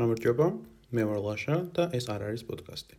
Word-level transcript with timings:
გამარჯობა, 0.00 0.44
მე 0.96 1.02
ვარ 1.08 1.18
ლაშა 1.20 1.56
და 1.76 1.84
ეს 1.96 2.06
არ 2.08 2.22
არის 2.30 2.42
პოდკასტი. 2.48 2.96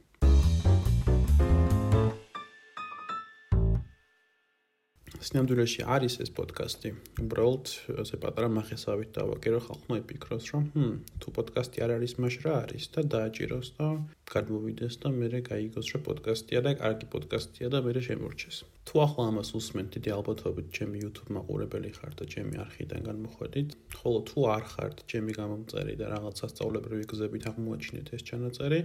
სინამდვილეში 5.25 5.85
არის 5.95 6.17
ეს 6.25 6.29
პოდკასტი. 6.37 6.91
უბრალოდ 7.23 7.71
ასე 8.03 8.19
პატარა 8.21 8.49
მახესავით 8.57 9.09
დავაკერო 9.17 9.59
ხალხმა 9.65 9.97
იფიქროს, 10.01 10.45
რომ 10.53 10.63
ჰმ, 10.75 10.93
თუ 11.21 11.33
პოდკასტი 11.37 11.85
არ 11.85 11.91
არის, 11.97 12.13
მაშ 12.21 12.35
რა 12.45 12.53
არის 12.65 12.85
და 12.93 13.01
დააჭიროს 13.15 13.67
და 13.81 13.87
გადმოვიდეს 14.33 14.95
და 15.01 15.07
მე 15.17 15.41
გაიგოს, 15.49 15.87
რომ 15.95 16.05
პოდკასტია 16.05 16.61
და 16.65 16.71
კარგი 16.83 17.05
პოდკასტია 17.15 17.67
და 17.73 17.81
მე 17.85 17.97
შემორჩეს. 18.09 18.61
თუ 18.91 18.99
ახლა 19.07 19.25
ამას 19.31 19.49
უსმენთ, 19.55 19.89
დიდი 19.95 20.11
ალბათობით 20.11 20.67
ჩემი 20.75 20.97
YouTube 20.99 21.29
მაყურებელი 21.31 21.91
ხართ 21.95 22.15
და 22.19 22.25
ჩემი 22.27 22.59
არხიდან 22.59 23.05
განმოხვედით, 23.07 23.69
ხოლო 23.95 24.19
თუ 24.27 24.39
არ 24.51 24.63
ხართ 24.67 24.95
ჩემი 25.07 25.31
გამომწერი 25.39 25.95
და 25.95 26.05
რაღაც 26.11 26.35
სასწაულებრივი 26.43 27.05
გზებით 27.07 27.43
აღმოაჩინეთ 27.51 28.11
ეს 28.19 28.21
ჩანაწერი, 28.27 28.79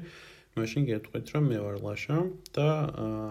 მაშინ 0.56 0.86
გეტყვით 0.88 1.30
რომ 1.36 1.48
მე 1.52 1.56
ვარ 1.60 1.74
ლაშა 1.84 2.14
და 2.56 2.66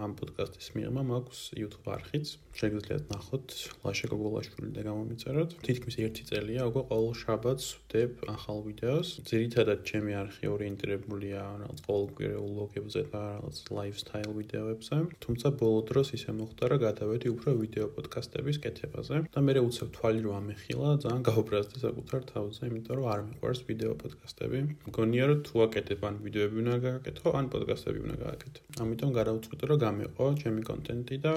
ამ 0.06 0.12
პოდკასტის 0.18 0.68
მიღმა 0.78 1.02
მაქვს 1.10 1.40
YouTube 1.58 1.88
არხიც. 1.90 2.26
შეგიძლიათ 2.56 3.08
ნახოთ 3.12 3.54
ლაშა 3.82 4.06
გოგოლაშვილი 4.12 4.68
და 4.76 4.82
გამომიწეროთ. 4.86 5.50
თითქმის 5.66 5.96
1 6.06 6.22
წელია 6.30 6.62
უკვე 6.70 6.82
ყოველ 6.90 7.10
შაბათს 7.22 7.66
ვდებ 7.82 8.10
ახალ 8.30 8.58
ვიდეოს. 8.68 9.08
ძირითადად 9.26 9.78
ჩემი 9.90 10.12
არხი 10.22 10.46
ორიენტირებულია 10.54 11.40
რაღაც 11.62 11.78
ყოველკვირეულ 11.88 12.52
ლოგებზე 12.60 13.02
და 13.10 13.20
რაღაც 13.34 13.56
lifestyle 13.74 14.32
ვიდეოებზე. 14.38 14.96
თუმცა 15.26 15.48
ბოლო 15.58 15.80
დროს 15.90 16.08
ისე 16.16 16.30
მოხდა 16.38 16.64
რომ 16.70 16.80
გადავედი 16.86 17.26
უფრო 17.34 17.50
ვიდეო 17.58 17.86
პოდკასტების 17.98 18.56
კეთებაზე 18.62 19.16
და 19.34 19.38
მე 19.42 19.52
უცებ 19.66 19.88
თვალი 19.98 20.20
რომ 20.30 20.34
ამეხილა 20.40 20.88
ძალიან 21.02 21.22
გაუბრაზდი 21.26 21.76
საკუთარ 21.86 22.20
თავზე, 22.30 22.62
იმიტომ 22.70 22.94
რომ 23.02 23.06
არ 23.12 23.20
მიყვარს 23.28 23.60
ვიდეო 23.66 23.92
პოდკასტები. 24.02 24.58
მგონია 24.88 25.24
რომ 25.26 25.38
თუ 25.46 25.54
აკეთებ 25.66 26.00
ან 26.08 26.14
ვიდეოები 26.24 26.56
უნდა 26.62 26.76
გააკეთო 26.86 27.15
გააკეთო, 27.16 27.32
ან 27.38 27.46
პოდკასტები 27.52 28.00
უნდა 28.04 28.16
გააკეთო. 28.20 28.60
ამიტომ 28.82 29.10
გადავწყვიტე, 29.16 29.64
რომ 29.70 29.78
გამიყო 29.86 30.24
ჩემი 30.42 30.62
კონტენტი 30.68 31.16
და 31.24 31.34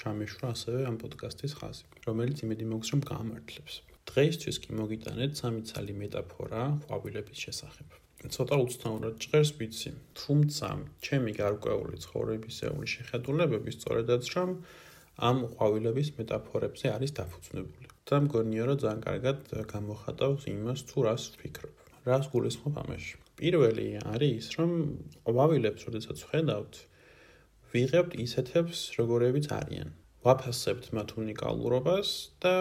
ჩამეშვრა 0.00 0.46
ასევე 0.54 0.80
ამ 0.90 0.96
პოდკასტის 1.02 1.52
ხაზი, 1.58 1.84
რომელიც 2.06 2.38
იმედი 2.44 2.64
მაქვს, 2.70 2.90
რომ 2.94 3.00
გაამართლებს. 3.10 3.74
დღეისთვის 4.10 4.56
კი 4.62 4.70
მოგიტანეთ 4.80 5.30
სამი 5.40 5.60
ცალი 5.70 5.94
მეტაფორა 6.02 6.62
ყვავილების 6.86 7.38
შესახებ. 7.44 7.88
ცოტა 8.34 8.56
უცნაურად 8.64 9.14
ჭერს 9.24 9.50
ვიცი, 9.58 9.90
თუმცა 10.20 10.68
ჩემი 11.06 11.32
გარკვეული 11.40 11.96
ცხოვრებისეული 12.04 12.86
შეხედულებები 12.94 13.70
სწორედაც 13.78 14.24
რომ 14.34 14.50
ამ 15.30 15.36
ყვავილების 15.54 16.08
მეტაფორებზე 16.18 16.86
არის 16.96 17.10
დაფუძნებული. 17.18 17.86
და 18.10 18.16
მგონია, 18.26 18.62
რომ 18.66 18.78
ძალიან 18.82 19.00
კარგად 19.06 19.38
გამოხატავს 19.72 20.42
იმას, 20.50 20.80
თუ 20.90 20.98
რას 21.06 21.22
ვფიქრობ. 21.30 21.74
რას 22.10 22.24
გულისხმობ 22.32 22.74
ამაში? 22.82 23.14
პირველი 23.40 23.88
არის 24.14 24.50
რომ 24.58 24.72
ყვავილებს 25.28 25.88
როდესაც 25.88 26.24
ხედავთ 26.30 26.80
ვიღებთ 27.72 28.14
ისეთებს 28.26 28.78
როგორებიც 28.98 29.46
არიან. 29.56 29.90
ვაფასებთ 30.26 30.86
მათ 30.96 31.12
უნიკალურობას 31.20 32.08
და 32.44 32.52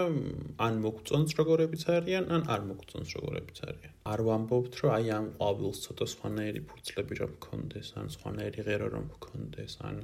ან 0.65 0.77
მოგწონს 0.83 1.33
როგორებიც 1.39 1.83
არიან 1.95 2.29
ან 2.35 2.45
არ 2.55 2.61
მოგწონს 2.69 3.09
როგორებიც 3.17 3.57
არიან. 3.69 3.93
არ 4.13 4.23
ვამბობთ 4.27 4.79
რომ 4.81 4.93
აი 4.97 5.09
ამ 5.17 5.27
ყვავილს 5.39 5.81
ცოტა 5.85 6.07
სხვანაირი 6.13 6.61
ფურცლები 6.69 7.19
რომ 7.21 7.33
გქონდეს 7.43 7.89
ან 7.99 8.07
სხვანაირი 8.15 8.67
ღერო 8.69 8.87
რომ 8.95 9.09
გქონდეს 9.15 9.75
ან 9.89 9.97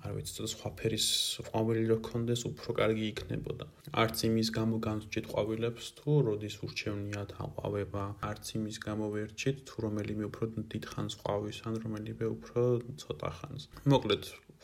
არ 0.00 0.12
ვიცი, 0.16 0.32
ცოტა 0.36 0.48
სხვა 0.52 0.70
ფერის 0.78 1.06
ყვავილი 1.48 1.84
რო 1.90 1.98
კონდეს, 2.08 2.42
უფრო 2.50 2.70
კარგი 2.80 3.04
იქნებოდა. 3.12 3.66
არც 4.02 4.16
იმის 4.28 4.48
გამო 4.58 4.76
განსჭით 4.86 5.26
ყვავილებს 5.32 5.84
თუ 5.98 6.10
როდის 6.28 6.56
ურჩევნიათ 6.66 7.30
აყვავება, 7.44 8.04
არც 8.30 8.46
იმის 8.56 8.76
გამო 8.86 9.10
ვერჩით 9.16 9.56
თუ 9.68 9.74
რომელიმე 9.86 10.24
უფრო 10.30 10.44
დიდხანს 10.72 11.14
ყვავის 11.20 11.58
ან 11.68 11.74
რომელიმე 11.84 12.26
უფრო 12.36 12.60
ცოტა 13.04 13.30
ხანს. 13.38 13.62
მოკლედ, 13.92 14.22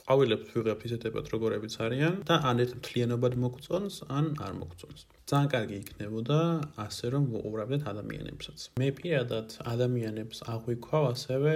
ყვავილებს 0.09 0.53
ვიღებ 0.57 0.85
ისეთებად 0.89 1.27
როგორებიც 1.35 1.75
არიან 1.85 2.15
და 2.29 2.37
ან 2.49 2.63
ერთ 2.65 2.73
მთლიანობად 2.81 3.35
მოგწონს, 3.45 3.97
ან 4.19 4.27
არ 4.47 4.53
მოგწონს. 4.61 5.03
ძალიან 5.29 5.49
კარგი 5.55 5.77
იქნებოდა 5.85 6.39
ასე 6.85 7.07
რომ 7.13 7.25
უყურებდეთ 7.37 7.83
ადამიანებსაც. 7.93 8.59
მე 8.81 8.89
პირადად 9.01 9.49
ადამიანებს 9.75 10.39
აღვიქვა 10.55 11.01
ასევე 11.13 11.53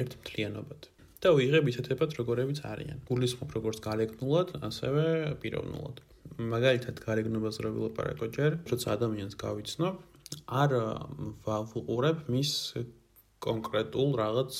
ერთ 0.00 0.16
მთლიანობად. 0.22 0.80
და 1.20 1.32
ვიღებ 1.36 1.68
ისეთებად 1.72 2.16
როგორებიც 2.16 2.62
არიან. 2.64 3.02
გულისხმობ 3.08 3.50
როგორც 3.56 3.78
გარეგნულად, 3.84 4.48
ასევე 4.64 5.04
პიროვნულად. 5.42 6.00
მაგალითად, 6.40 6.96
გარეგნობას 7.04 7.60
რო 7.60 7.70
ვილაპარაკო 7.76 8.26
ჯერ, 8.32 8.52
როცა 8.70 8.96
ადამიანს 8.96 9.34
გავიცნობ, 9.36 9.94
არ 10.48 10.70
ვაყურებ 11.44 12.18
მის 12.32 12.52
კონკრეტულ 13.40 14.10
რაღაც, 14.20 14.52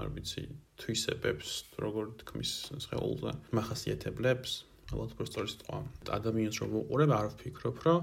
არ 0.00 0.08
ვიცი, 0.16 0.44
თვისებებს, 0.80 1.48
როგორ 1.80 2.04
თქმის 2.22 2.52
შეულზე, 2.84 3.32
מחასიათებლებს, 3.56 4.52
ალბათ 4.92 5.12
პროსტორის 5.18 5.54
თქვა. 5.60 5.78
ადამიანს 6.16 6.56
რო 6.62 6.68
ვუყურებ, 6.72 7.10
არ 7.12 7.26
ვფიქრობ, 7.34 7.76
რომ 7.84 7.98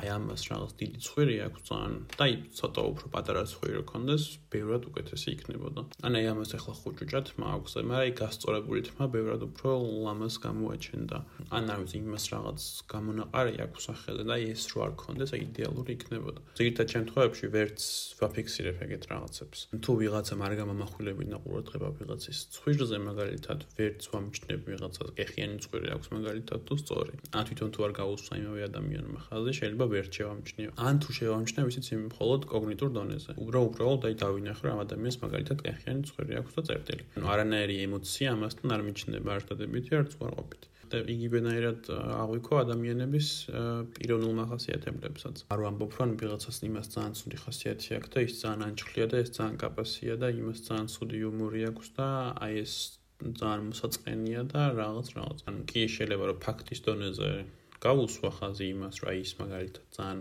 აი 0.00 0.08
ამას 0.16 0.42
რაღაც 0.48 0.72
დიდი 0.80 0.98
ცხვირი 1.04 1.36
აქვს 1.46 1.62
ძალიან 1.68 1.94
და 2.16 2.24
აი 2.24 2.32
ცოტა 2.58 2.82
უფრო 2.92 3.06
პატარა 3.12 3.42
ცხვირი 3.52 3.74
რო 3.76 3.84
კონდეს, 3.92 4.24
ბევრად 4.52 4.82
უკეთესი 4.88 5.28
იქნებოდა. 5.36 5.80
ან 6.06 6.12
აი 6.18 6.26
ამას 6.32 6.50
ახლა 6.56 6.74
ხუჭუჭად 6.80 7.26
მაქვს, 7.42 7.72
მაგრამ 7.76 7.92
აი 8.02 8.10
გასწორებული 8.22 8.80
თმა 8.88 9.04
ბევრად 9.14 9.42
უფრო 9.48 9.70
ლამას 10.04 10.34
გამოაჩენდა. 10.46 11.18
ან 11.56 11.64
არ 11.72 11.78
ვიცი 11.82 11.96
იმას 12.02 12.24
რაღაც 12.32 12.60
გამონაყარი 12.92 13.54
აქვს 13.66 13.84
ახლა 13.92 14.12
და 14.28 14.32
აი 14.36 14.44
ეს 14.54 14.64
რო 14.72 14.78
არ 14.86 14.92
კონდეს, 15.02 15.30
აი 15.36 15.40
იდეალური 15.48 15.90
იქნებოდა. 15.96 16.40
ზოგიერთ 16.56 16.88
შემთხვევებში 16.94 17.46
ვერც 17.52 17.80
ვაფიქსირებ 18.20 18.76
ეგეთ 18.86 19.04
რაღაცებს. 19.12 19.58
თუ 19.84 19.90
ვიღაცა 20.00 20.34
არ 20.46 20.52
გამამახვილებინა 20.60 21.36
ყურადღება 21.44 21.88
ვიღაცის 22.00 22.38
ცხვირზე 22.54 22.98
მაგალითად 23.08 23.58
ვერც 23.76 24.02
ვამჩნევ 24.12 24.58
ვიღაცას 24.68 25.08
კეხიანი 25.18 25.56
ცხვირი 25.62 25.88
აქვს 25.94 26.08
მაგალითად 26.16 26.60
თუ 26.66 26.74
სწორი. 26.82 27.14
ან 27.36 27.42
თვითონ 27.48 27.68
თუ 27.74 27.80
არ 27.86 27.92
გაუსვა 28.00 28.34
იმავე 28.42 28.60
ადამიანმა 28.70 29.20
ხალხი 29.28 29.52
შეიძლება 29.60 29.81
შეიძლება 29.82 29.90
ვერ 29.92 30.06
შევამჩნიო. 30.16 30.70
ან 30.78 30.94
თუ 31.02 31.10
შევამჩნიო, 31.18 31.64
ისიც 31.72 31.86
მხოლოდ 32.08 32.40
კოგნიტურ 32.52 32.90
დონეზე. 32.96 33.32
უბრალოდ 33.42 33.70
უბრალოდ 33.72 34.02
აი 34.08 34.14
დავინახე 34.22 34.64
რომ 34.68 34.78
ადამიანს 34.86 35.16
მაგალითად 35.24 35.58
კეხიანი 35.66 36.02
ცხვირი 36.08 36.32
აქვს 36.40 36.52
და 36.56 36.62
წერტილი. 36.68 37.02
ანუ 37.16 37.26
არანაირი 37.34 37.74
ემოცია 37.86 38.28
ამასთან 38.36 38.68
არ 38.76 38.82
მიჩნდება 38.86 39.30
ერთადებითი 39.38 39.92
არც 40.00 40.12
უარყოფით. 40.20 40.62
და 40.92 40.98
იგივენაირად 41.08 41.88
აღვიქო 42.20 42.54
ადამიანების 42.64 43.28
პიროვნულ 43.96 44.34
მახასიათებლებსაც. 44.40 45.36
არ 45.48 45.58
ვამბობ 45.64 45.92
რომ 45.98 46.10
ვიღაცას 46.20 46.56
იმას 46.68 46.86
ძალიან 46.94 47.12
ცუდი 47.16 47.38
ხასიათი 47.42 47.90
აქვს 47.96 48.10
და 48.12 48.18
ის 48.28 48.34
ძალიან 48.42 48.60
ანჩხლია 48.68 49.06
და 49.08 49.16
ეს 49.24 49.30
ძალიან 49.36 49.56
კაპასია 49.62 50.14
და 50.20 50.28
იმას 50.36 50.58
ძალიან 50.68 50.86
ცუდი 50.92 51.16
იუმორი 51.22 51.60
აქვს 51.72 51.88
და 51.96 52.08
აი 52.44 52.52
ეს 52.64 52.74
ძალიან 53.40 53.64
მოსაწყენია 53.72 54.42
და 54.52 54.60
რაღაც 54.82 55.06
რაღაც. 55.16 55.38
ანუ 55.48 55.60
კი 55.70 55.80
შეიძლება 55.96 56.24
რომ 56.28 56.38
ფაქტის 56.44 56.80
დონეზე 56.84 57.30
გავუსვა 57.82 58.30
ხაზი 58.38 58.66
იმას, 58.72 58.96
აი 59.10 59.18
ის 59.26 59.32
მაგალითად 59.42 59.86
ძალიან 59.96 60.20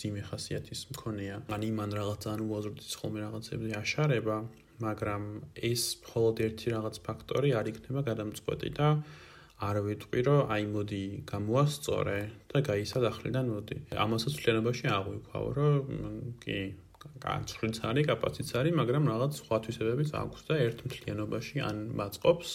ძიმე 0.00 0.22
ხასიათის 0.28 0.80
მქონეა. 0.92 1.36
ან 1.56 1.62
იმან 1.70 1.90
რაღაც 1.98 2.18
ძალიან 2.24 2.42
უაზრდის 2.48 2.94
ხოლმე 3.00 3.18
რაღაცებზე 3.24 3.70
აშარება, 3.82 4.36
მაგრამ 4.84 5.22
ეს 5.70 5.82
მხოლოდ 6.04 6.36
ერთი 6.46 6.66
რაღაც 6.76 6.96
ფაქტორი 7.06 7.50
არ 7.58 7.66
იქნება 7.72 8.00
გადამწყვეტი 8.10 8.70
და 8.78 8.88
არ 9.68 9.76
ვიტყვი, 9.88 10.20
რომ 10.28 10.40
აი 10.54 10.64
მოდი 10.74 11.04
გამოასწორე 11.32 12.18
და 12.50 12.58
გაისადახლიდან 12.70 13.46
მოდი. 13.54 13.76
ამასაც 14.04 14.34
ფლენობაში 14.38 14.86
აღვიქვავ, 14.98 15.46
რომ 15.58 15.74
კი 16.44 16.58
განცხრიც 17.24 17.76
არის, 17.88 18.06
კაპაციტეტი 18.10 18.54
არის, 18.60 18.74
მაგრამ 18.80 19.04
რაღაც 19.12 19.32
სხვა 19.40 19.56
თვისებებიც 19.64 20.10
აქვს 20.22 20.40
და 20.48 20.54
ერთ 20.66 20.78
მთლიანობაში 20.86 21.56
ან 21.68 21.76
მაწყობს 21.98 22.50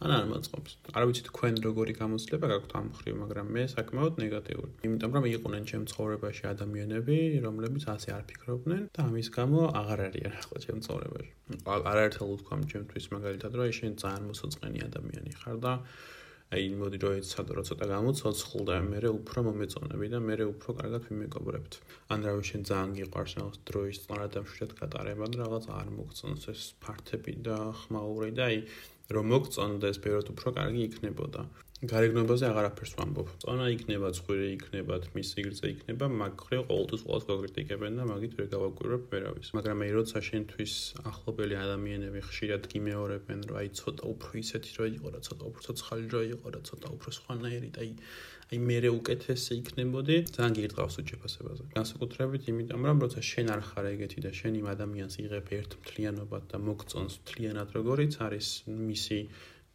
ან 0.00 0.12
არ 0.16 0.26
მოწყობს. 0.32 0.72
არ 0.96 1.04
ვიცი 1.08 1.22
თქვენ 1.28 1.54
როგორი 1.64 1.92
გამოცდილება 2.00 2.46
გაქვთ 2.52 2.72
ამ 2.80 2.86
ხრივ, 2.98 3.14
მაგრამ 3.22 3.46
მე 3.56 3.64
საკმაოდ 3.74 4.14
ნეგატიური. 4.24 4.70
იმიტომ 4.88 5.10
რომ 5.16 5.24
იყვნენ 5.30 5.64
ჩემ 5.70 5.84
ცხოვრებაში 5.92 6.44
ადამიანები, 6.52 7.16
რომლებიც 7.46 7.84
ასე 7.94 8.08
არ 8.16 8.24
ფიქრობდნენ 8.30 8.82
და 8.96 9.00
ამის 9.08 9.28
გამო 9.36 9.60
აღარ 9.80 10.00
არიან 10.08 10.32
ახლა 10.40 10.58
ჩემ 10.64 10.80
ცხოვრებაში. 10.86 11.30
არაერთხელ 11.92 12.32
ვთქვამ 12.32 12.62
ჩემთვის 12.72 13.04
მაგალითად, 13.16 13.52
რომ 13.60 13.76
შენ 13.80 13.92
ძალიან 14.02 14.24
მოსაწყენი 14.30 14.80
ადამიანი 14.88 15.32
ხარ 15.40 15.56
და 15.66 15.72
აი 16.50 16.62
მოდი 16.78 16.98
რომ 17.02 17.12
ეცადო 17.20 17.52
რომ 17.56 17.66
ცოტა 17.68 17.86
გამოცოცხლ 17.94 18.62
და 18.68 18.76
მე 18.82 19.00
უფრო 19.06 19.38
მომეწონები 19.46 20.06
და 20.14 20.18
მე 20.28 20.34
უფრო 20.50 20.70
კარგად 20.80 21.02
ვიმეგობრებთ. 21.06 21.72
ან 22.10 22.18
რა 22.26 22.32
შენ 22.48 22.62
ძალიან 22.70 22.94
გიყვარს 22.98 23.34
რაღაც 23.38 23.56
დროის 23.70 24.00
წარადამშვიდად 24.06 24.72
გატარება 24.80 25.26
და 25.30 25.36
რაღაც 25.42 25.64
არ 25.78 25.88
მოგწონს 25.98 26.48
ეს 26.50 26.62
ფართები 26.82 27.34
და 27.46 27.58
ხმაური 27.82 28.30
და 28.34 28.48
აი 28.50 28.58
რომ 29.16 29.30
მოგწონდეს 29.34 29.98
ბევრად 30.04 30.30
უფრო 30.34 30.52
კარგი 30.58 30.82
იქნებოდა. 30.88 31.44
გარეგნობაზე 31.80 32.44
აღარაფერს 32.50 32.90
ვამბობ. 32.98 33.28
წონა 33.40 33.66
იქნება, 33.72 34.08
წვირი 34.16 34.48
იქნება, 34.52 34.96
მის 35.16 35.28
სიგრძე 35.32 35.70
იქნება, 35.74 36.08
მაგრამ 36.12 36.64
ყოველთვის 36.68 37.04
ყოველს 37.08 37.24
გაკრიტიკებენ 37.30 37.92
და 37.96 38.04
მაგით 38.10 38.32
ვერ 38.36 38.48
გავაკვირვებ 38.54 39.06
ვერავის. 39.14 39.48
მაგრამ 39.56 39.80
მე 39.80 39.88
როცა 39.96 40.18
შენთვის 40.28 40.74
ახლობელი 41.10 41.56
ადამიანები 41.64 42.20
ხშირად 42.28 42.68
გიმეორებენ, 42.74 43.40
რომ 43.48 43.56
აი 43.64 43.68
ცოტა 43.80 44.04
უფრო 44.12 44.30
ისეთი 44.44 44.70
რო 44.76 44.86
იყო, 45.00 45.08
რა 45.16 45.20
ცოტა 45.24 45.44
უფრო 45.48 45.60
ცოცხალი 45.70 46.06
რო 46.12 46.22
იყო, 46.36 46.46
რა 46.52 46.60
ცოტა 46.68 46.88
უფრო 47.00 47.10
სხვანაირი 47.16 47.70
და 47.72 47.80
აი 47.80 47.92
აი 48.50 48.58
მეરે 48.66 48.90
უკეთესი 48.90 49.56
იქნებოდი 49.60 50.14
ძალიან 50.34 50.54
გირდყავს 50.58 50.96
უჩეფასებაზე 51.00 51.66
განსაკუთრებით 51.74 52.48
იმიტომ 52.50 52.88
რომ 52.88 53.02
როცა 53.04 53.22
შენ 53.28 53.52
არ 53.54 53.60
ხარ 53.68 53.86
ეგეთი 53.90 54.24
და 54.26 54.32
შენ 54.38 54.56
იმ 54.60 54.66
ადამიანს 54.74 55.14
იღებ 55.22 55.52
ერთ 55.58 55.76
მთლიანობად 55.82 56.48
და 56.50 56.58
მოგწონს 56.66 57.14
მთლიანად 57.22 57.68
როგორიც 57.78 58.18
არის 58.26 58.48
მისი 58.90 59.18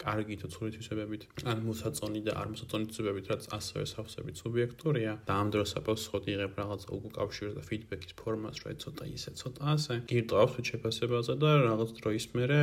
კარგი 0.02 0.36
თვისებებით, 0.46 1.24
ან 1.48 1.64
მოსაწონი 1.66 2.22
და 2.28 2.36
არ 2.40 2.48
მოსაწონი 2.54 2.86
თვისებებით, 2.90 3.26
რაც 3.32 3.44
ასევე 3.58 3.86
სავსებით 3.92 4.36
სუბიექტურია 4.42 5.14
და 5.28 5.34
ამ 5.42 5.48
დროს 5.56 5.72
აპოსხოთ 5.80 6.26
იღებ 6.36 6.54
რაღაც 6.62 6.82
უკავშირ 6.98 7.50
და 7.56 7.62
ფიდბექის 7.70 8.14
ფორმას, 8.20 8.58
რა 8.66 8.76
ცოტა 8.84 9.06
ისე 9.16 9.32
ცოტა 9.40 9.62
ასე. 9.76 9.94
გირტყავს 10.12 10.54
უჩეფასებაზე 10.62 11.34
და 11.42 11.50
რაღაც 11.66 11.90
დროის 12.00 12.26
მერე 12.36 12.60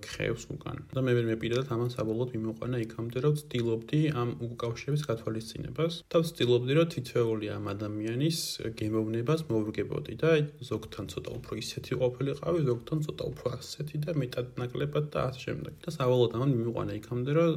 ხევს 0.00 0.44
უკან. 0.54 0.78
და 0.96 1.00
მე 1.06 1.12
მე 1.18 1.22
მეპირდად 1.32 1.66
ამან 1.74 1.90
საბოლოოდ 1.92 2.30
მიმოყვანა 2.36 2.76
იქამდე, 2.86 3.18
რომ 3.24 3.34
ვცდილობდი 3.36 4.00
ამ 4.22 4.30
უკავშირების 4.48 5.02
გათვალისწინებას 5.10 5.94
და 6.08 6.16
ვცდილობდი, 6.22 6.72
რომ 6.78 6.86
თითოეული 6.94 7.46
ამ 7.56 7.64
ადამიანის 7.74 8.38
გემოვნებას 8.80 9.40
მოვგებოდი 9.52 10.14
და 10.22 10.30
ზოგთან 10.70 11.04
ცოტა 11.12 11.30
უფრო 11.38 11.52
ისეთი 11.62 11.92
ყოფილიყავი, 12.02 12.58
ზოგთან 12.70 12.98
ცოტა 13.06 13.24
უფრო 13.32 13.46
ასეთი 13.58 13.96
და 14.04 14.10
მეტად 14.22 14.46
ნაკლებად 14.62 15.04
და 15.12 15.20
ასე 15.28 15.40
შემდეგ. 15.46 15.72
და 15.82 15.88
საბოლოოდ 15.96 16.32
ამან 16.36 16.50
მივიყვანა 16.62 16.94
იქამდე, 16.98 17.32
რომ 17.38 17.50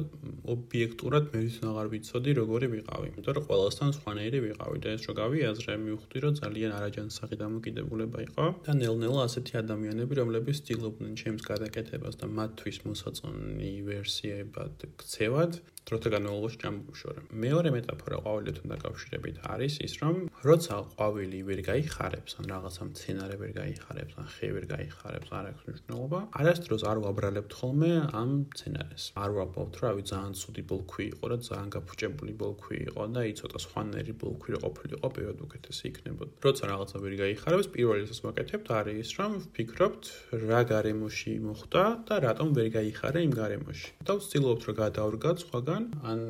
ობიექტურად 0.54 1.30
მე 1.32 1.40
ის 1.46 1.56
აღარ 1.70 1.90
ვიცოდი, 1.94 2.34
როგორი 2.40 2.66
ვიყავი. 2.74 3.06
იმიტომ 3.14 3.36
რომ 3.38 3.46
ყველასთან 3.50 3.94
სხვანაირი 3.96 4.38
ვიყავი 4.46 4.78
და 4.82 4.88
ეს 4.96 5.06
რო 5.06 5.14
გავიაზრე, 5.22 5.76
მივხვდი, 5.86 6.16
რომ 6.26 6.32
ძალიან 6.42 6.72
არაჯანსაღი 6.78 7.36
დამოკიდებულება 7.44 8.18
იყო 8.26 8.44
და 8.66 8.72
ნელ-ნელა 8.82 9.20
ასეთი 9.30 9.54
ადამიანები, 9.62 10.12
რომლებიც 10.20 10.56
ცდილობდნენ 10.66 11.12
ჩემს 11.22 11.42
გადაკეთებას 11.46 12.14
და 12.20 12.26
მათთვის 12.38 12.78
მოსაწონი 12.90 13.72
ვერსიებად 13.86 14.74
ქცევად, 15.00 15.52
დროთა 15.86 16.08
განმავლობაში 16.16 16.58
ჯამბუშორა. 16.66 17.20
მეორე 17.46 17.68
მეტაფორა 17.76 18.16
ყვავილებთან 18.26 18.66
დაკავშირებით 18.74 19.36
არის 19.54 19.74
ის, 19.86 19.92
რომ 20.02 20.16
როცა 20.42 20.74
ყვავილი 20.90 21.40
ვერ 21.46 21.60
გაიხარებს, 21.70 22.32
ან 22.42 22.44
რაღაცა 22.50 22.82
მცენარე 22.90 23.36
ვერ 23.42 23.50
გაიხარებს, 23.60 24.14
ან 24.18 24.26
ხე 24.34 24.48
ვერ 24.56 24.64
გაიხარებს, 24.74 25.28
არ 25.30 25.44
აქვს 25.54 25.62
მნიშვნელობა. 25.70 26.18
არასდროს 26.42 26.82
არ 26.90 26.98
ვაბრალებთ 27.06 27.52
ხოლმე 27.58 27.92
ამ 28.10 28.30
მცენარეს. 28.50 29.04
არ 29.14 29.30
ვაპოვთ, 29.38 29.74
რა 29.86 29.90
ვიცი, 29.96 30.16
ძალიან 30.16 30.34
ცუდი 30.40 30.62
ბოლქვი 30.70 31.04
იყო 31.12 31.24
და 31.30 31.36
ძალიან 31.46 31.68
გაფუჭებული 31.76 32.32
ბოლქვი 32.40 32.76
იყო 32.88 33.02
და 33.12 33.20
აი 33.26 33.32
ცოტა 33.40 33.58
სხვანაირი 33.64 34.14
ბოლქვი 34.22 34.50
ყოფილიყო, 34.64 35.08
პირველად 35.16 35.40
უკეთესი 35.46 35.84
იქნებოდა. 35.90 36.32
როცა 36.46 36.62
რაღაცა 36.72 36.96
ვერ 37.04 37.14
გაიხარებს, 37.22 37.68
პირველ 37.76 37.96
რიგს 38.00 38.20
ვაკეთებთ 38.24 38.68
არის 38.78 38.96
ის, 39.04 39.10
რომ 39.20 39.30
ვფიქრობთ 39.44 40.02
რა 40.48 40.60
გარემოში 40.72 41.32
მოხდა 41.46 41.84
და 42.08 42.14
რატომ 42.26 42.48
ვერ 42.56 42.68
გაიხარა 42.76 43.18
იმ 43.26 43.32
გარემოში. 43.40 43.88
და 44.06 44.12
ვცდილობთ 44.16 44.62
რომ 44.66 44.76
გადავრგოთ 44.82 45.36
სხვაგან 45.44 45.75
სხვაგან, 45.76 45.92
ან 46.08 46.20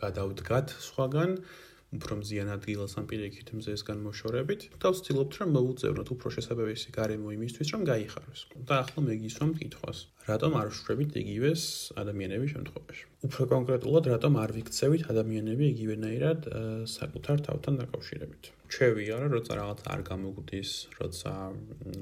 გადავდგათ 0.00 0.72
სხვაგან, 0.80 1.30
უფრო 1.94 2.16
მზიან 2.20 2.48
ადგილას 2.56 2.96
ან 2.98 3.04
პირიქით 3.10 3.52
მზესგან 3.54 4.00
მოშორებით 4.02 4.62
და 4.82 4.90
ვცდილობთ 4.94 5.32
რომ 5.40 5.52
მოუწევნოთ 5.56 6.08
უფრო 6.14 6.28
შესაძლებელი 6.36 6.94
გარემო 6.96 7.28
იმისთვის 7.36 7.68
რომ 7.74 7.82
გაიხაროს. 7.90 8.40
და 8.66 8.74
ახლა 8.82 9.00
მეგისვამ 9.10 9.52
კითხვას. 9.60 9.98
რატომ 10.30 10.52
არ 10.60 10.68
ვშვრებით 10.72 11.10
იგივეს 11.22 11.62
ადამიანების 12.02 12.50
შემთხვევაში? 12.56 13.04
უფრო 13.24 13.44
კონკრეტულად 13.50 14.08
რატომ 14.12 14.34
არ 14.42 14.50
ვიქცევით 14.58 15.06
ადამიანები 15.12 15.64
იგივენაირად 15.74 16.48
э, 16.48 16.60
საკუთარ 16.92 17.40
თავთან 17.46 17.78
დაკავშირებით. 17.80 18.50
ჩვევია 18.74 19.16
რა, 19.22 19.28
როცა 19.32 19.52
რაღაც 19.60 19.80
არ 19.94 20.00
გამოგვდის, 20.08 20.70
როცა 20.98 21.32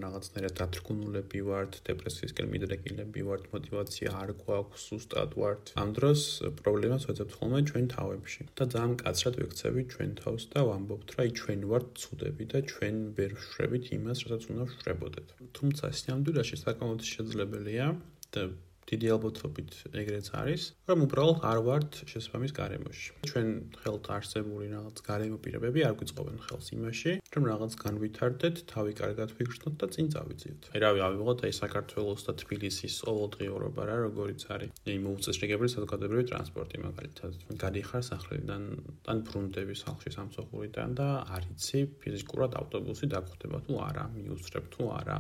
რაღაცნაირად 0.03 0.55
დათრგუნულები 0.61 1.41
ვართ, 1.49 1.79
დეპრესიისკენ 1.89 2.47
მიდრეკილები 2.55 3.25
ვართ, 3.29 3.45
мотиваცია 3.55 4.15
არ 4.23 4.31
გვაქვს, 4.41 4.85
უստად 4.97 5.37
ვართ. 5.43 5.73
ამ 5.83 5.95
დროს 5.99 6.21
პრობლემას 6.63 7.07
ვეძებთ 7.11 7.37
ხოლმე 7.39 7.61
ჩვენ 7.71 7.87
თავებში 7.95 8.43
და 8.57 8.65
ძალიან 8.73 8.93
მკაცრად 8.97 9.35
ვექცევით 9.43 9.87
ჩვენ 9.95 10.11
თავს 10.23 10.43
და 10.55 10.61
ვამბობთ 10.71 11.09
რა, 11.19 11.23
ჩვენ 11.43 11.61
ვართ 11.71 11.87
ცუდები 12.03 12.45
და 12.53 12.59
ჩვენ 12.73 12.97
ვერ 13.21 13.33
ვშრებით 13.39 13.85
იმას, 13.99 14.19
რასაც 14.27 14.43
უნდა 14.51 14.65
ვშრებოდეთ. 14.73 15.29
თუმცა 15.61 15.85
სიამდვილეში 16.03 16.57
საკმაოდ 16.65 17.01
შეძლებელია 17.13 17.87
და 18.33 18.43
დიდი 18.91 19.07
ალბათობით 19.15 19.71
ეგრეც 20.03 20.27
არის, 20.37 20.63
რომ 20.91 20.99
უბრალოდ 21.07 21.39
არ 21.49 21.59
ვართ 21.67 21.91
შესაბამის 22.13 22.53
გარემოში. 22.59 23.11
ჩვენ 23.31 23.49
ხელთ 23.81 24.05
არსებული 24.17 24.67
რაღაც 24.73 24.97
გარემო 25.07 25.39
პირებები 25.45 25.81
არ 25.89 25.95
გვიწყობენ 26.03 26.37
ხელს 26.47 26.67
იმაში, 26.77 27.13
რომ 27.33 27.43
რაღაც 27.53 27.73
განვითარდეთ, 27.85 28.57
თავი 28.73 28.93
კარგად 29.01 29.29
ვიგრძნოთ 29.39 29.75
და 29.81 29.87
წინ 29.95 30.07
წავიძიოთ. 30.15 30.63
აი 30.75 30.79
რავი, 30.83 31.01
ავიღოთ 31.09 31.39
აი 31.47 31.53
საქართველოს 31.63 32.21
და 32.27 32.33
თბილისის 32.43 32.95
ყოველდღიურობა 33.07 33.83
რა, 33.89 33.97
როგორიც 34.07 34.41
არის. 34.55 34.71
აი 34.89 34.97
მოუწესრიგებელი 35.07 35.71
საზოგადოებრივი 35.77 36.25
ტრანსპორტი 36.33 36.77
მაგალითად. 36.87 37.33
გადიხარ 37.65 38.03
სახლიდან, 38.13 38.63
თან 39.07 39.19
ბრუნდები 39.27 39.75
სახლში 39.85 40.11
სამსახურიდან 40.19 40.89
და 40.99 41.09
არიცი 41.37 41.81
ფიზიკურად 42.03 42.53
ავტობუსი 42.61 43.07
დაგხვდება 43.15 43.59
თუ 43.67 43.73
არა, 43.89 44.05
მიუსწრებ 44.17 44.65
თუ 44.75 44.83
არა, 45.01 45.19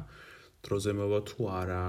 დროზე 0.63 0.93
მოვა 0.99 1.21
თუ 1.31 1.41
არა. 1.63 1.83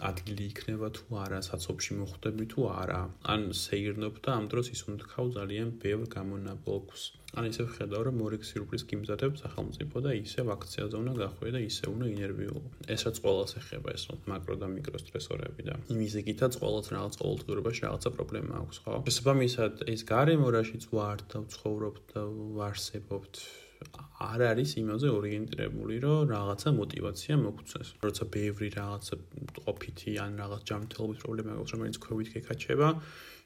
ადგილი 0.00 0.44
იქნება 0.48 0.88
თუ 0.96 1.16
არა, 1.22 1.38
საცობში 1.44 1.96
მოხვდები 2.00 2.44
თუ 2.52 2.60
არა. 2.72 3.00
ან 3.32 3.42
სეირნობ 3.62 4.20
და 4.24 4.30
ამ 4.40 4.44
დროს 4.52 4.70
ის 4.74 4.80
უნდა 4.88 5.04
ხავ 5.12 5.26
ძალიან 5.36 5.68
ბევრ 5.82 6.06
გამონაბოლქს. 6.14 7.02
ან 7.32 7.48
ისე 7.48 7.64
ვხედავ, 7.64 8.00
რომ 8.06 8.16
მორიგ 8.20 8.42
სიურპრიზ 8.44 8.82
გიმზადებს 8.88 9.42
სახელმწიფო 9.44 9.96
და 10.04 10.10
ისე 10.20 10.40
ვაქციაზე 10.48 10.96
უნდა 11.00 11.12
გახვიდე 11.22 11.52
და 11.56 11.60
ისე 11.64 11.84
უნდა 11.92 12.06
ინერვიულო. 12.12 12.68
ესაც 12.96 13.14
ყოველას 13.24 13.52
ეხება 13.60 13.88
ეს 13.96 14.04
მაკრო 14.32 14.54
და 14.60 14.66
მიკრო 14.74 14.98
სტრესორები 15.04 15.62
და 15.68 15.74
იმის 15.96 16.14
იგითაც 16.22 16.52
ყოველს 16.60 16.86
რაღაც 16.96 17.14
ყოველდღიურობაში 17.22 17.80
რაღაცა 17.88 18.10
პრობლემა 18.16 18.52
აქვს, 18.62 18.76
ხო? 18.84 18.94
შესაბამისად, 19.08 19.74
ეს 19.92 20.00
გარემო 20.12 20.48
რაშიც 20.56 20.84
ვართ 20.92 21.20
და 21.32 21.38
ვცხოვრობთ 21.44 22.02
და 22.12 22.22
ვარსებობთ 22.60 23.34
არ 24.32 24.40
არის 24.50 24.70
იმაზე 24.82 25.08
ორიენტირებული, 25.18 25.94
რომ 26.04 26.18
რაღაცა 26.34 26.68
мотиваცია 26.78 27.34
მოგცეს. 27.42 27.88
როცა 28.06 28.24
ბევრი 28.36 28.68
რაღაცა 28.78 29.14
ყოფითი 29.66 30.12
ან 30.24 30.32
რაღაც 30.42 30.62
ჯანმრთელობის 30.70 31.22
პრობლემა 31.22 31.50
აქვს, 31.58 31.74
რომელიც 31.76 31.96
ქვევით 32.04 32.28
გეკაჩება, 32.34 32.88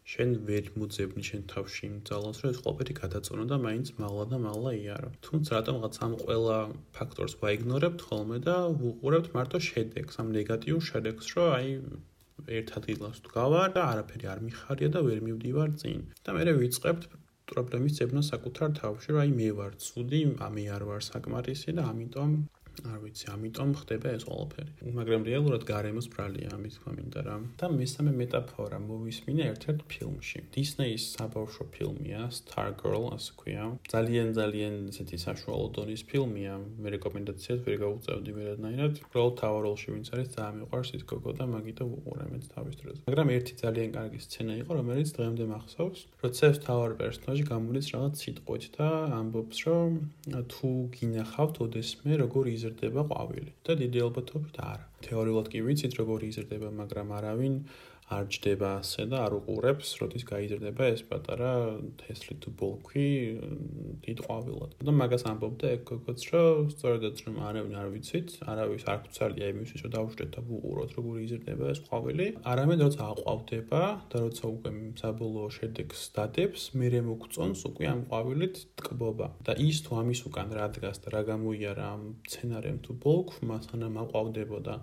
შენ 0.07 0.31
ვერ 0.49 0.67
მოძებნი 0.81 1.23
შენ 1.29 1.41
თავში 1.51 1.83
იმ 1.87 1.95
ძალას, 2.09 2.37
რომ 2.43 2.51
ეს 2.55 2.59
ყველაფერი 2.63 2.95
გადაწონო 3.03 3.45
და 3.53 3.57
მაინც 3.67 3.89
მაღლა 4.03 4.25
და 4.33 4.37
მაღლა 4.47 4.73
იარო. 4.83 5.09
თუმცა 5.27 5.51
რატომ 5.59 5.75
რაღაც 5.79 5.97
ამ 6.07 6.13
ყველა 6.23 6.59
ფაქტორს 6.99 7.35
ვაიგნორებთ 7.43 8.01
ხოლმე 8.07 8.39
და 8.47 8.57
ვუყურებთ 8.83 9.29
მარტო 9.37 9.59
შედეგს, 9.71 10.15
ამ 10.23 10.29
ნეგატიურ 10.39 10.83
შედეგს, 10.91 11.27
რომ 11.35 11.49
აი 11.59 11.69
ერთ 12.59 12.69
ადგილას 12.79 13.19
გავარ 13.35 13.69
და 13.77 13.83
არაფერი 13.93 14.27
არ 14.31 14.41
მიხარია 14.47 14.89
და 14.95 15.01
ვერ 15.07 15.19
მივდივარ 15.27 15.71
წინ. 15.83 16.01
და 16.25 16.31
მე 16.37 16.53
ვიწყებთ 16.63 17.03
პრობლემის 17.51 17.99
ძებნა 17.99 18.23
საკუთარ 18.29 18.73
თავში, 18.81 19.09
რომ 19.15 19.23
აი 19.25 19.35
მე 19.41 19.49
ვარ 19.61 19.75
ცუდი, 19.87 20.21
ამე 20.47 20.65
არ 20.77 20.85
ვარ 20.91 21.05
საკმარისი 21.09 21.77
და 21.79 21.85
ამიტომ 21.93 22.33
არ 22.85 22.99
ვიცი, 23.01 23.27
ამიტომ 23.33 23.71
ხდება 23.81 24.09
ეს 24.17 24.25
ყველაფერი. 24.29 24.71
მაგრამ 24.99 25.23
რეალურად 25.25 25.63
გარემოს 25.65 26.07
ბრალია 26.13 26.49
ამის 26.53 26.75
თქმა 26.77 26.93
მინდა 26.97 27.21
რა. 27.27 27.37
და 27.57 27.67
მესამე 27.73 28.13
მეტაფორა 28.21 28.79
მოვისმინე 28.85 29.43
ერთ-ერთ 29.53 29.81
ფილმში. 29.89 30.39
Disney-ის 30.53 31.05
საბავშვო 31.17 31.65
ფილმია 31.73 32.21
Stargirl, 32.39 33.05
ასე 33.17 33.33
ქვია. 33.41 33.65
ძალიან 33.89 34.29
ძალიან 34.37 34.75
ისეთი 34.93 35.17
საშუალო 35.27 35.67
დონის 35.77 36.03
ფილმია. 36.11 36.55
მე 36.83 36.89
რეკომენდაციას 36.97 37.61
ვერ 37.65 37.77
გავუწევდი 37.85 38.31
ვერანაირად. 38.37 38.93
უბრალოდ 39.09 39.35
თავ 39.41 39.55
როლში 39.65 39.89
ვინც 39.97 40.07
არის, 40.13 40.29
ძალიან 40.37 40.57
მიყვარს 40.61 40.91
ის 40.97 41.03
გოგო 41.11 41.33
და 41.39 41.45
მაგით 41.57 41.79
უყურე 41.87 42.27
მეც 42.33 42.45
თავის 42.53 42.75
დროზე. 42.81 43.01
მაგრამ 43.09 43.29
ერთი 43.37 43.53
ძალიან 43.63 43.91
კარგი 43.97 44.21
სცენა 44.27 44.55
იყო, 44.63 44.71
რომელიც 44.81 45.09
დღემდე 45.17 45.45
მახსოვს. 45.55 46.01
როცა 46.23 46.45
ეს 46.53 46.59
თავარ 46.67 46.93
პერსონაჟი 47.01 47.45
გამოდის 47.53 47.87
რაღაც 47.95 48.15
სიტყვით 48.21 48.65
და 48.77 48.89
ამბობს, 49.21 49.59
რომ 49.67 49.91
თუ 50.53 50.69
გინახავთ 50.97 51.57
ოდესმე 51.65 52.13
როგორ 52.23 52.45
იზ 52.57 52.66
იზრდება 52.67 53.05
ყვავილი 53.11 53.53
და 53.67 53.77
დიდი 53.83 54.03
ალბათობით 54.07 54.57
არა. 54.67 54.87
თეორიულად 55.07 55.51
კი 55.53 55.63
ვიცით 55.67 55.99
როგორი 56.01 56.31
იზრდება, 56.33 56.71
მაგრამ 56.81 57.13
არავინ 57.19 57.55
არ 58.07 58.29
ჯდება 58.31 58.69
ასე 58.79 59.05
და 59.11 59.19
არ 59.27 59.35
უყურებს, 59.43 59.89
როდის 59.99 60.25
გაიზრდება 60.31 60.85
ეს 60.95 61.03
პატარა 61.11 61.51
თესლი 61.99 62.35
თუ 62.39 62.51
ბოლქვი 62.61 63.07
დიდ 64.07 64.19
ყვავილად. 64.27 64.77
და 64.87 64.93
მაგას 64.95 65.25
ამბობდა 65.27 65.67
ეგ 65.75 65.81
გოგოც, 65.91 66.21
რომ 66.31 66.71
სწორედაც 66.71 67.17
რომ 67.27 67.37
არავინ 67.49 67.75
არ 67.83 67.89
ვიცით, 67.95 68.29
არავის 68.47 68.85
არ 68.87 68.99
გწალია 69.07 69.47
იმისთვის, 69.55 69.81
რომ 69.83 69.91
დავუშვეთ 69.97 70.31
და 70.37 70.41
ვუყუროთ 70.47 70.91
როგორი 70.99 71.21
იზრდება 71.27 71.65
ეს 71.75 71.81
ყვავილი. 71.87 72.27
არამედ 72.53 72.79
როცა 72.87 73.03
აყვავდება 73.11 73.83
და 74.11 74.17
როცა 74.23 74.45
უკვე 74.55 74.71
საბოლოო 75.03 75.49
შედეგს 75.59 76.01
დადებს, 76.15 76.61
მერე 76.79 77.01
მოგწონს 77.11 77.61
უკვე 77.71 77.85
ამ 77.91 78.01
ყვავილით 78.07 78.57
ტკბობა. 78.79 79.29
და 79.47 79.53
ის 79.67 79.77
თუ 79.83 79.91
ამის 79.99 80.21
უკან 80.31 80.49
რა 80.55 80.67
დგას 80.79 81.03
და 81.03 81.09
რა 81.11 81.23
გამოიარა 81.33 81.85
ამ 81.95 82.03
სცენარემ 82.31 82.79
თუ 82.87 82.93
ბოლქვმა, 83.03 83.57
სანამ 83.67 83.95
აყვავდებოდა 84.07 84.75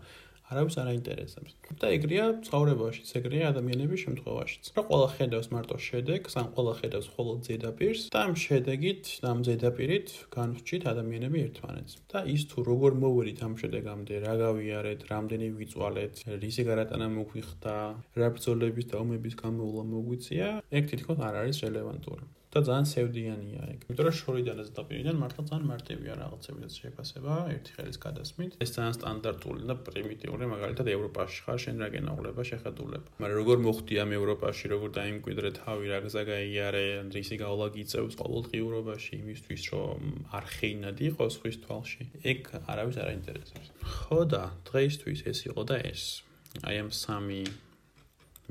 არავის 0.54 0.76
არ 0.82 0.88
აინტერესებს. 0.94 1.52
და 1.82 1.88
ეგრეა 1.98 2.26
ცხოვრებაში, 2.46 3.02
ეგრეა 3.20 3.46
ადამიანების 3.54 4.00
შემთხვევაშიც. 4.06 4.64
რა 4.78 4.82
ყველა 4.90 5.08
ხედავს 5.18 5.48
მარტო 5.54 5.78
შედეგს, 5.88 6.34
ან 6.42 6.48
ყველა 6.54 6.74
ხედავს 6.80 7.08
მხოლოდ 7.12 7.40
ზედაპირს 7.48 8.02
და 8.14 8.20
ამ 8.26 8.34
შედეგით, 8.46 9.04
ამ 9.32 9.40
ზედაპირით 9.48 10.08
განვრჩით 10.38 10.84
ადამიანები 10.94 11.38
ერთმანეთს. 11.48 11.94
და 12.14 12.20
ის 12.36 12.42
თუ 12.50 12.58
როგორ 12.70 12.92
მოვერით 13.04 13.40
ამ 13.48 13.54
შედეგამდე, 13.62 14.14
რა 14.26 14.34
გავიარეთ, 14.46 15.00
რამდენი 15.14 15.48
ვიწვალეთ, 15.58 16.16
რისი 16.44 16.64
გარატანა 16.70 17.08
მოგვიხდა, 17.18 17.76
რა 18.20 18.28
ბრძოლების 18.38 18.86
და 18.92 18.96
ომების 19.04 19.36
გამოულა 19.44 19.84
მოგვიწია, 19.94 20.48
ეგ 20.78 20.84
თითქოს 20.94 21.20
არ 21.28 21.36
არის 21.42 21.58
რელევანტური. 21.66 22.26
და 22.54 22.60
ძალიან 22.68 22.88
სევდიანია 22.94 23.62
ეგ. 23.74 23.80
იმიტომ 23.90 24.06
რომ 24.08 24.16
შორიდან 24.22 24.56
და 24.60 24.64
ზედაპირიდან 24.70 25.16
მართლა 25.24 25.44
ძალიან 25.50 25.66
მარტივია 25.74 26.14
რაღაცებიც 26.22 26.72
შეფასება 26.82 27.34
ერთი 27.54 27.72
ხელის 27.78 27.98
გადასმით. 28.06 28.52
ეს 28.64 28.70
ძალიან 28.78 28.94
სტანდარტული 29.00 29.62
და 29.70 29.76
პრიმიტიული, 29.88 30.44
მაგალითად 30.54 30.88
ევროპაში 30.94 31.40
ხარ, 31.46 31.58
შენ 31.66 31.76
რა 31.82 31.88
გენაულება 31.96 32.42
შეხედულება. 32.52 33.08
მაგრამ 33.22 33.38
როგორ 33.42 33.58
მოხდი 33.68 33.94
ამ 34.04 34.12
ევროპაში, 34.20 34.66
როგორ 34.74 34.90
დაიმკვიდრე 35.00 35.50
თავი, 35.58 35.86
რა 35.94 36.00
გზა 36.06 36.24
გაიარე, 36.30 36.86
რისი 37.10 37.36
გავლა 37.42 37.68
გიწევს 37.74 38.14
ყოველდღიურობაში 38.22 39.14
იმისთვის, 39.24 39.64
რომ 39.74 40.02
არ 40.38 40.46
ხეინადი 40.54 41.04
იყოს 41.10 41.34
ხვის 41.42 41.58
თვალში. 41.66 42.04
ეგ 42.22 42.40
არავის 42.70 42.98
არ 43.02 43.08
აინტერესებს. 43.14 43.68
ხო 43.82 44.22
და 44.30 44.44
დღეისთვის 44.70 45.20
ეს 45.26 45.40
იყო 45.50 45.62
და 45.66 45.76
ეს. 45.82 46.04
აი 46.62 46.76
ამ 46.86 46.90
სამი 46.94 47.42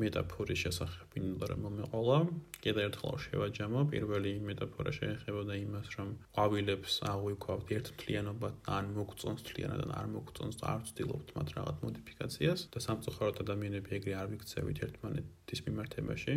მეტაფორის 0.00 0.58
შესახებ 0.64 1.16
მინდა 1.16 1.46
რომ 1.52 1.60
მომეყოლა. 1.66 2.18
კიდევ 2.64 2.82
ერთხელ 2.88 3.16
შევაჯამო. 3.24 3.80
პირველი 3.92 4.32
მეტაფორა 4.48 4.92
შეეხებოდა 4.98 5.54
იმას, 5.62 5.88
რომ 5.96 6.08
ყვავილებს 6.36 6.92
აღვიქვავთ 7.12 7.72
ერთთლიანობად, 7.76 8.54
ან 8.76 8.84
მოგწონს 8.96 9.42
თლიანად, 9.48 9.80
ან 9.84 9.92
არ 10.00 10.06
მოგწონს 10.16 10.58
არ 10.72 10.78
ვცდილობთ 10.86 11.28
მათ 11.36 11.48
რაღაც 11.56 11.76
მოდიფიკაციას 11.84 12.60
და 12.72 12.78
სამწუხაროდ 12.86 13.36
ადამიანები 13.44 13.90
ეგრე 13.98 14.12
არ 14.22 14.26
ვიქცევით 14.32 14.78
ერთმანეთის 14.86 15.60
მიმართებაში. 15.66 16.34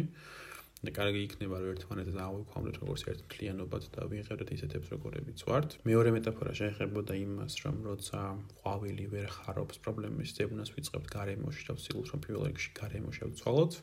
და 0.86 0.92
კარგი 0.98 1.22
იქნება 1.28 1.58
რომ 1.62 1.72
ერთმანეთს 1.76 2.20
აღვიქვამდეთ 2.26 2.76
როგორც 2.82 3.02
ერთთლიანობად 3.12 3.84
და 3.96 4.02
ვიღებდეთ 4.12 4.50
ისეთებს 4.56 4.92
როგორებიც 4.96 5.40
ვართ. 5.50 5.70
მეორე 5.90 6.10
მეტაფორა 6.18 6.54
შეეხებოდა 6.60 7.14
იმას, 7.26 7.54
რომ 7.66 7.76
როცა 7.90 8.20
ყვავილი 8.62 9.06
ვერ 9.16 9.30
ხარობს 9.40 9.82
პრობლემის 9.84 10.36
ზებუნას 10.38 10.70
ვიწყებთ 10.78 11.08
გარემოში 11.18 11.62
და 11.68 11.74
ვცდილობთ 11.80 12.10
რომ 12.14 12.20
პირველ 12.26 12.44
რიგში 12.50 12.72
გარემოში 12.82 13.22
ავცვალოთ. 13.30 13.74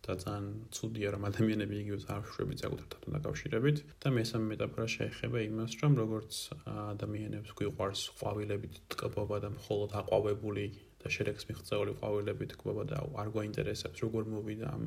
და 0.00 0.16
ძალიან 0.16 0.46
ცუდია 0.74 1.08
რომ 1.14 1.22
ადამიანები 1.28 1.74
იგივე 1.82 1.98
არშვებით 2.16 2.62
საკუთრთან 2.64 3.16
დაკავშირებით 3.16 3.82
და 4.00 4.08
მესამე 4.16 4.46
მეტაფორა 4.52 4.86
შეეხება 4.96 5.38
იმას, 5.44 5.72
რომ 5.82 5.92
როგორც 6.02 6.32
ადამიანებს 6.72 7.50
გვიყვარს 7.60 8.02
ყვავილებით 8.16 8.80
ტკბობა 8.94 9.36
და 9.44 9.50
მხოლოდ 9.60 9.90
აყვავებული 10.00 10.64
და 11.00 11.12
შედეგს 11.16 11.48
მიღწეული 11.50 11.92
ყვავილებით 12.00 12.54
ტკბობა 12.54 12.84
და 12.92 12.98
არ 13.22 13.28
გვაინტერესებს 13.34 14.04
როგორ 14.04 14.30
მოვიდა 14.34 14.66
ამ 14.76 14.84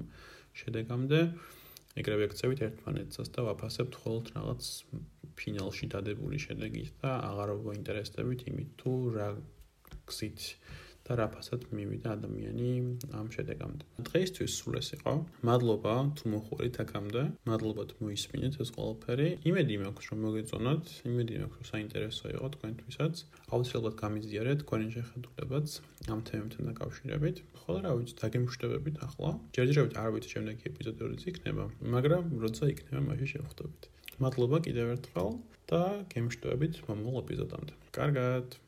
შედეგამდე. 0.62 1.20
ეგრევე 1.94 2.24
ექცევით 2.30 2.60
ერთმანეთსაც 2.68 3.28
და 3.34 3.42
ვაფასებთ 3.48 3.94
ხოლმე 4.02 4.30
რაღაც 4.38 4.64
ფინალში 5.38 5.86
დადებული 5.94 6.38
შედეგით 6.42 6.94
და 7.04 7.12
აღარ 7.30 7.50
გვაინტერესდებით 7.66 8.42
იმით 8.50 8.70
თუ 8.82 8.94
რა 9.18 9.28
გზით 10.10 10.42
და 11.04 11.18
რა 11.20 11.28
ფასად 11.36 11.68
მივიდა 11.76 12.10
ადამიანი 12.18 12.70
ამ 13.20 13.28
შედეგამდე. 13.36 13.84
დღეისთვის 14.08 14.52
სულ 14.60 14.74
ეს 14.80 14.90
იყო. 14.98 15.14
მადლობა 15.50 15.94
თუ 16.18 16.24
მოხურით 16.34 16.76
აქამდე. 16.84 17.24
მადლობა 17.50 17.84
თუ 17.92 17.96
მოისმინეთ 18.04 18.54
ეს 18.64 18.70
ყველაფერი. 18.76 19.28
იმედი 19.50 19.74
მაქვს 19.84 20.06
რომ 20.10 20.20
მოგეწონათ, 20.26 20.84
იმედი 21.12 21.34
მაქვს 21.44 21.58
რომ 21.60 21.68
საინტერესო 21.74 22.26
იყო 22.36 22.48
თქვენთვისაც. 22.56 23.14
აუცილებლად 23.54 23.96
გამიზიარეთ 24.04 24.58
თქვენი 24.64 24.88
შეხედულებაც 24.96 25.68
ამ 26.14 26.20
თემებთან 26.28 26.64
დაკავშირებით. 26.72 27.38
ხოლო 27.64 27.80
რა 27.84 27.92
ვიცი, 28.00 28.14
დაგემშვიდობებით 28.24 28.96
ახლა. 29.08 29.32
ჯერჯერობით 29.56 29.96
არ 30.04 30.10
ვიცი 30.14 30.30
შემდეგი 30.36 30.64
ეპიზოდი 30.72 31.00
როდის 31.04 31.26
იქნება, 31.32 31.66
მაგრამ 31.96 32.24
როცა 32.44 32.64
იქნება, 32.74 33.02
მაშინ 33.12 33.28
შევხვდებით. 33.34 33.82
მადლობა 34.24 34.58
კიდევ 34.68 34.88
ერთხელ 34.96 35.30
და 35.72 35.82
გემშვიდობებით 36.14 36.74
მომავალ 36.88 37.24
ეპიზოდამდე. 37.24 37.74
კარგად. 37.98 38.63